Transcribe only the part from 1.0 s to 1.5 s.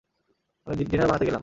বানাতে গেলাম।